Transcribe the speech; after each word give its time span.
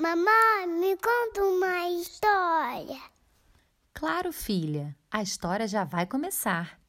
Mamãe, 0.00 0.66
me 0.66 0.96
conta 0.96 1.44
uma 1.44 1.90
história. 1.90 3.02
Claro, 3.92 4.32
filha, 4.32 4.96
a 5.10 5.22
história 5.22 5.68
já 5.68 5.84
vai 5.84 6.06
começar. 6.06 6.80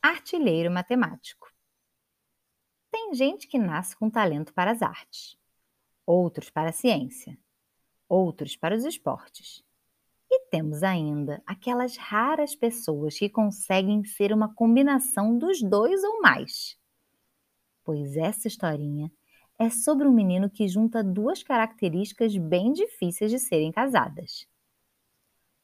Artilheiro 0.00 0.70
matemático. 0.70 1.52
Tem 2.90 3.12
gente 3.12 3.46
que 3.46 3.58
nasce 3.58 3.94
com 3.94 4.08
talento 4.08 4.54
para 4.54 4.70
as 4.70 4.80
artes, 4.80 5.36
outros 6.06 6.48
para 6.48 6.70
a 6.70 6.72
ciência, 6.72 7.38
outros 8.08 8.56
para 8.56 8.74
os 8.74 8.86
esportes. 8.86 9.62
E 10.30 10.46
temos 10.48 10.82
ainda 10.82 11.42
aquelas 11.44 11.98
raras 11.98 12.54
pessoas 12.54 13.18
que 13.18 13.28
conseguem 13.28 14.02
ser 14.06 14.32
uma 14.32 14.54
combinação 14.54 15.36
dos 15.36 15.60
dois 15.62 16.02
ou 16.02 16.22
mais. 16.22 16.78
Pois 17.84 18.16
essa 18.16 18.48
historinha 18.48 19.12
é 19.58 19.70
sobre 19.70 20.06
um 20.06 20.12
menino 20.12 20.50
que 20.50 20.68
junta 20.68 21.02
duas 21.02 21.42
características 21.42 22.36
bem 22.36 22.72
difíceis 22.72 23.30
de 23.30 23.38
serem 23.38 23.72
casadas. 23.72 24.46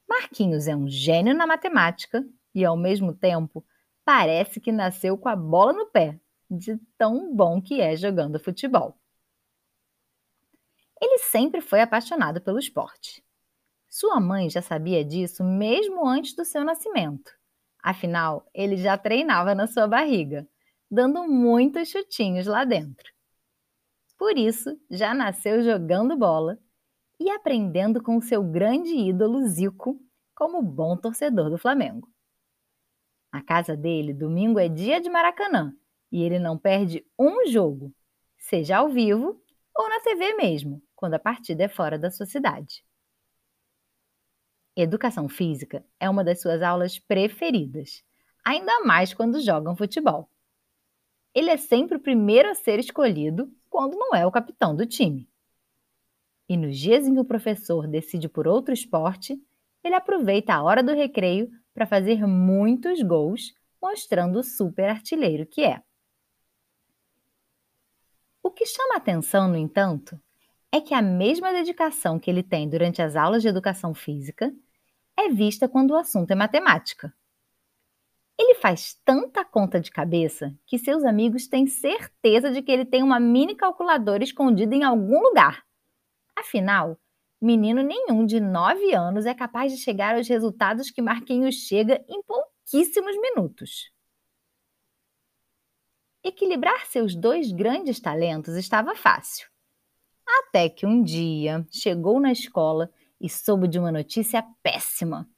Marquinhos 0.09 0.67
é 0.67 0.75
um 0.75 0.89
gênio 0.89 1.35
na 1.35 1.47
matemática 1.47 2.25
e, 2.55 2.65
ao 2.65 2.77
mesmo 2.77 3.15
tempo, 3.15 3.65
parece 4.05 4.61
que 4.61 4.73
nasceu 4.73 5.17
com 5.17 5.29
a 5.29 5.37
bola 5.37 5.73
no 5.73 5.87
pé, 5.87 6.19
de 6.51 6.79
tão 6.99 7.35
bom 7.35 7.61
que 7.61 7.81
é 7.81 7.97
jogando 7.97 8.39
futebol. 8.39 8.97
Ele 11.01 11.19
sempre 11.19 11.61
foi 11.61 11.81
apaixonado 11.81 12.41
pelo 12.41 12.59
esporte. 12.59 13.25
Sua 13.89 14.21
mãe 14.21 14.49
já 14.49 14.63
sabia 14.63 15.05
disso 15.05 15.45
mesmo 15.45 16.07
antes 16.07 16.35
do 16.35 16.45
seu 16.45 16.65
nascimento. 16.65 17.33
Afinal, 17.83 18.49
ele 18.55 18.77
já 18.77 18.97
treinava 18.97 19.55
na 19.55 19.67
sua 19.67 19.87
barriga, 19.87 20.49
dando 20.91 21.27
muitos 21.29 21.89
chutinhos 21.89 22.47
lá 22.47 22.65
dentro. 22.65 23.12
Por 24.23 24.39
isso, 24.39 24.81
já 24.89 25.13
nasceu 25.13 25.65
jogando 25.65 26.17
bola 26.17 26.57
e 27.19 27.29
aprendendo 27.29 28.01
com 28.01 28.21
seu 28.21 28.41
grande 28.41 28.95
ídolo 28.95 29.45
Zico 29.49 30.01
como 30.33 30.63
bom 30.63 30.97
torcedor 30.97 31.51
do 31.51 31.59
Flamengo. 31.59 32.09
A 33.33 33.43
casa 33.43 33.77
dele, 33.77 34.15
domingo 34.15 34.61
é 34.61 34.69
dia 34.69 35.01
de 35.01 35.11
Maracanã 35.11 35.75
e 36.13 36.23
ele 36.23 36.39
não 36.39 36.57
perde 36.57 37.05
um 37.19 37.49
jogo, 37.49 37.93
seja 38.39 38.77
ao 38.77 38.91
vivo 38.91 39.43
ou 39.75 39.89
na 39.89 39.99
TV 39.99 40.35
mesmo, 40.35 40.81
quando 40.95 41.15
a 41.15 41.19
partida 41.19 41.65
é 41.65 41.69
fora 41.69 41.99
da 41.99 42.09
sua 42.09 42.25
cidade. 42.25 42.85
Educação 44.77 45.29
física 45.29 45.85
é 45.99 46.09
uma 46.09 46.23
das 46.23 46.41
suas 46.41 46.63
aulas 46.63 46.97
preferidas, 46.97 48.05
ainda 48.45 48.85
mais 48.85 49.13
quando 49.13 49.43
jogam 49.43 49.75
futebol. 49.75 50.31
Ele 51.35 51.51
é 51.51 51.57
sempre 51.57 51.97
o 51.97 52.01
primeiro 52.01 52.49
a 52.49 52.55
ser 52.55 52.79
escolhido 52.79 53.53
quando 53.73 53.97
não 53.97 54.15
é 54.15 54.27
o 54.27 54.31
capitão 54.31 54.77
do 54.77 54.85
time. 54.85 55.27
E 56.47 56.59
nos 56.59 56.77
dias 56.79 57.07
em 57.07 57.15
que 57.15 57.21
o 57.21 57.25
professor 57.25 57.89
decide 57.89 58.29
por 58.29 58.47
outro 58.47 58.75
esporte, 58.75 59.43
ele 59.83 59.95
aproveita 59.95 60.53
a 60.53 60.63
hora 60.63 60.83
do 60.83 60.93
recreio 60.93 61.51
para 61.73 61.87
fazer 61.87 62.27
muitos 62.27 63.01
gols, 63.01 63.55
mostrando 63.81 64.39
o 64.39 64.45
super 64.45 64.91
artilheiro 64.91 65.47
que 65.47 65.65
é. 65.65 65.83
O 68.43 68.51
que 68.51 68.67
chama 68.67 68.97
atenção, 68.97 69.49
no 69.49 69.57
entanto, 69.57 70.21
é 70.71 70.79
que 70.79 70.93
a 70.93 71.01
mesma 71.01 71.51
dedicação 71.51 72.19
que 72.19 72.31
ele 72.31 72.43
tem 72.43 72.69
durante 72.69 73.01
as 73.01 73.17
aulas 73.17 73.41
de 73.41 73.49
educação 73.49 73.95
física 73.95 74.53
é 75.19 75.31
vista 75.31 75.67
quando 75.67 75.93
o 75.93 75.97
assunto 75.97 76.31
é 76.31 76.35
matemática. 76.35 77.15
Ele 78.43 78.57
faz 78.57 79.01
tanta 79.05 79.45
conta 79.45 79.79
de 79.79 79.89
cabeça 79.89 80.53
que 80.67 80.77
seus 80.77 81.05
amigos 81.05 81.47
têm 81.47 81.65
certeza 81.65 82.51
de 82.51 82.61
que 82.61 82.73
ele 82.73 82.85
tem 82.85 83.01
uma 83.01 83.21
mini 83.21 83.55
calculadora 83.55 84.25
escondida 84.25 84.75
em 84.75 84.83
algum 84.83 85.21
lugar. 85.23 85.65
Afinal, 86.37 86.99
menino 87.41 87.85
nenhum 87.85 88.27
de 88.27 88.41
9 88.41 88.93
anos 88.95 89.27
é 89.27 89.33
capaz 89.33 89.71
de 89.71 89.79
chegar 89.79 90.17
aos 90.17 90.27
resultados 90.27 90.91
que 90.91 91.01
Marquinhos 91.01 91.55
chega 91.55 92.05
em 92.09 92.21
pouquíssimos 92.25 93.17
minutos. 93.21 93.93
Equilibrar 96.25 96.85
seus 96.87 97.15
dois 97.15 97.53
grandes 97.53 98.01
talentos 98.01 98.57
estava 98.57 98.97
fácil. 98.97 99.49
Até 100.27 100.69
que 100.69 100.85
um 100.85 101.01
dia 101.01 101.65
chegou 101.71 102.19
na 102.19 102.33
escola 102.33 102.91
e 103.21 103.31
soube 103.31 103.69
de 103.69 103.79
uma 103.79 103.93
notícia 103.93 104.45
péssima. 104.65 105.31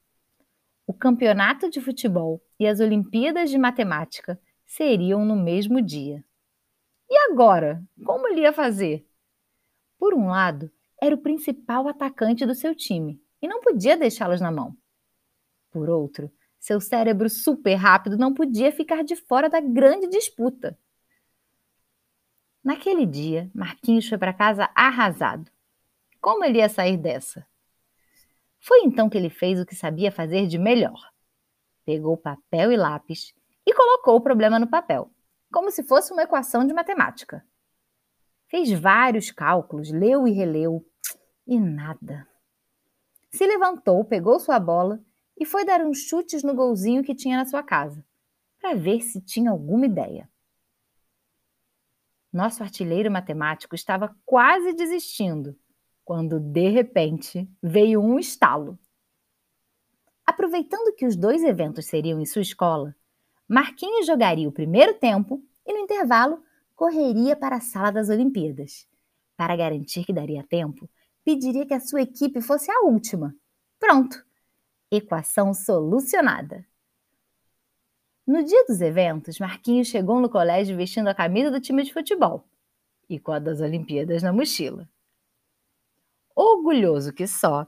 O 0.87 0.93
campeonato 0.93 1.71
de 1.71 1.81
futebol 1.81 2.43
e 2.59 2.67
as 2.67 2.81
Olimpíadas 2.81 3.51
de 3.51 3.59
Matemática 3.59 4.39
seriam 4.67 5.25
no 5.25 5.37
mesmo 5.37 5.81
dia. 5.81 6.25
E 7.09 7.17
agora? 7.31 7.83
Como 8.05 8.29
ele 8.29 8.43
ia 8.43 8.53
fazer? 8.53 9.07
Por 9.99 10.15
um 10.15 10.29
lado, 10.29 10.71
era 11.01 11.15
o 11.15 11.23
principal 11.23 11.89
atacante 11.89 12.45
do 12.45 12.55
seu 12.55 12.75
time 12.75 13.21
e 13.41 13.49
não 13.49 13.61
podia 13.61 13.97
deixá-los 13.97 14.41
na 14.41 14.51
mão. 14.51 14.77
Por 15.71 15.89
outro, 15.89 16.31
seu 16.59 16.81
cérebro 16.81 17.29
super 17.29 17.75
rápido 17.75 18.17
não 18.17 18.33
podia 18.33 18.73
ficar 18.73 19.03
de 19.05 19.17
fora 19.17 19.49
da 19.49 19.61
grande 19.61 20.07
disputa. 20.09 20.79
Naquele 22.63 23.05
dia, 23.05 23.51
Marquinhos 23.55 24.09
foi 24.09 24.17
para 24.17 24.33
casa 24.33 24.71
arrasado. 24.75 25.51
Como 26.21 26.43
ele 26.43 26.59
ia 26.59 26.69
sair 26.69 26.97
dessa? 26.97 27.47
Foi 28.67 28.81
então 28.81 29.11
que 29.11 29.19
ele 29.19 29.29
fez 29.29 29.61
o 29.61 29.67
que 29.67 29.75
sabia 29.75 30.11
fazer 30.11 30.47
de 30.47 30.57
melhor. 30.57 31.13
Pegou 31.85 32.17
papel 32.17 32.73
e 32.73 32.79
lápis 32.79 33.35
e 33.67 33.75
colocou 33.75 34.17
o 34.17 34.23
problema 34.23 34.59
no 34.59 34.67
papel, 34.67 35.11
como 35.53 35.71
se 35.71 35.83
fosse 35.83 36.15
uma 36.15 36.23
equação 36.23 36.67
de 36.67 36.73
matemática. 36.73 37.45
Fez 38.49 38.73
vários 38.73 39.31
cálculos, 39.31 39.93
leu 39.93 40.27
e 40.27 40.33
releu, 40.33 40.83
e 41.47 41.61
nada. 41.61 42.27
Se 43.31 43.47
levantou, 43.47 44.03
pegou 44.03 44.41
sua 44.41 44.59
bola 44.59 44.99
e 45.39 45.45
foi 45.45 45.67
dar 45.67 45.83
uns 45.83 45.99
chutes 45.99 46.43
no 46.43 46.55
golzinho 46.55 47.05
que 47.05 47.15
tinha 47.15 47.37
na 47.37 47.45
sua 47.45 47.63
casa, 47.63 48.03
para 48.59 48.75
ver 48.75 49.03
se 49.03 49.21
tinha 49.21 49.51
alguma 49.51 49.85
ideia. 49.85 50.27
Nosso 52.33 52.63
artilheiro 52.63 53.11
matemático 53.11 53.75
estava 53.75 54.17
quase 54.25 54.73
desistindo 54.73 55.55
quando 56.05 56.39
de 56.39 56.69
repente 56.69 57.49
veio 57.63 58.01
um 58.01 58.19
estalo. 58.19 58.79
Aproveitando 60.27 60.95
que 60.95 61.07
os 61.07 61.17
dois 61.17 61.43
eventos 61.43 61.87
seriam 61.87 62.21
em 62.21 62.27
sua 62.27 62.43
escola, 62.43 62.95
Marquinhos 63.49 64.07
jogaria 64.07 64.49
o 64.49 64.53
primeiro 64.53 64.95
tempo 64.95 65.43
e, 65.67 65.73
no 65.73 65.81
intervalo, 65.81 66.43
correria 66.75 67.37
para 67.37 67.57
a 67.57 67.61
sala 67.61 67.93
das 67.93 68.09
Olimpíadas. 68.09 68.87
Para 69.37 69.57
garantir 69.57 70.05
que 70.05 70.13
daria 70.13 70.43
tempo, 70.43 70.89
pediria 71.25 71.67
que 71.67 71.75
a 71.75 71.81
sua 71.81 72.03
equipe 72.03 72.41
fosse 72.41 72.71
a 72.71 72.81
última. 72.81 73.35
Pronto! 73.79 74.25
Equação 74.91 75.53
solucionada. 75.53 76.65
No 78.27 78.43
dia 78.43 78.65
dos 78.67 78.81
eventos, 78.81 79.39
Marquinhos 79.39 79.89
chegou 79.89 80.21
no 80.21 80.31
colégio 80.31 80.77
vestindo 80.77 81.09
a 81.09 81.15
camisa 81.15 81.51
do 81.51 81.61
time 81.61 81.83
de 81.83 81.93
futebol 81.93 82.49
e 83.09 83.19
com 83.19 83.33
a 83.33 83.39
das 83.39 83.61
Olimpíadas 83.61 84.23
na 84.23 84.33
mochila. 84.33 84.89
Orgulhoso 86.37 87.13
que 87.13 87.27
só, 87.27 87.67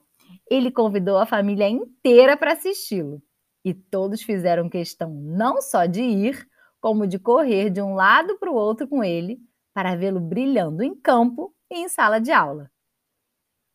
ele 0.51 0.71
convidou 0.71 1.19
a 1.19 1.27
família 1.27 1.69
inteira 1.69 2.37
para 2.37 2.53
assisti-lo. 2.53 3.23
E 3.65 3.73
todos 3.73 4.23
fizeram 4.23 4.69
questão 4.69 5.11
não 5.11 5.61
só 5.61 5.87
de 5.87 6.03
ir, 6.03 6.49
como 6.81 7.07
de 7.07 7.19
correr 7.19 7.71
de 7.71 7.81
um 7.81 7.95
lado 7.95 8.39
para 8.39 8.51
o 8.51 8.55
outro 8.55 8.87
com 8.89 9.03
ele, 9.03 9.39
para 9.75 9.97
vê-lo 9.97 10.21
brilhando 10.21 10.83
em 10.83 10.95
campo 10.95 11.55
e 11.71 11.79
em 11.79 11.89
sala 11.89 12.21
de 12.21 12.33
aula. 12.33 12.71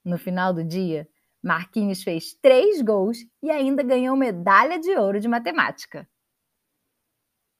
No 0.03 0.17
final 0.17 0.53
do 0.53 0.63
dia, 0.63 1.07
Marquinhos 1.43 2.03
fez 2.03 2.33
três 2.33 2.81
gols 2.81 3.19
e 3.41 3.49
ainda 3.49 3.83
ganhou 3.83 4.15
medalha 4.15 4.79
de 4.79 4.91
ouro 4.91 5.19
de 5.19 5.27
matemática. 5.27 6.07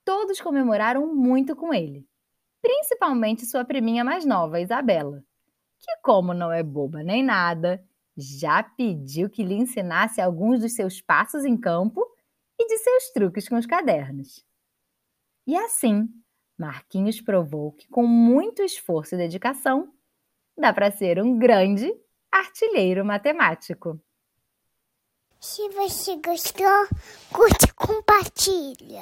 Todos 0.06 0.42
comemoraram 0.42 1.14
muito 1.14 1.56
com 1.56 1.74
ele, 1.74 2.08
principalmente 2.62 3.46
sua 3.46 3.64
priminha 3.64 4.04
mais 4.04 4.26
nova, 4.26 4.60
Isabela 4.60 5.24
que, 5.82 5.92
como 6.02 6.34
não 6.34 6.52
é 6.52 6.62
boba 6.62 7.04
nem 7.04 7.24
nada, 7.24 7.84
já 8.16 8.62
pediu 8.62 9.30
que 9.30 9.44
lhe 9.44 9.56
ensinasse 9.56 10.22
alguns 10.22 10.60
dos 10.60 10.74
seus 10.74 11.02
passos 11.02 11.44
em 11.44 11.58
campo 11.58 12.06
e 12.60 12.68
de 12.68 12.78
seus 12.78 13.10
truques 13.12 13.50
com 13.50 13.56
os 13.56 13.66
cadernos. 13.66 14.46
E 15.48 15.56
assim, 15.58 16.08
Marquinhos 16.58 17.20
provou 17.20 17.72
que, 17.72 17.88
com 17.88 18.06
muito 18.06 18.62
esforço 18.62 19.16
e 19.16 19.18
dedicação, 19.18 19.92
dá 20.58 20.72
para 20.72 20.92
ser 20.92 21.20
um 21.22 21.38
grande 21.38 21.92
artilheiro 22.32 23.04
matemático. 23.04 24.00
Se 25.40 25.68
você 25.70 26.18
gostou, 26.18 26.88
curte 27.34 27.66
e 27.66 27.74
compartilha. 27.74 29.00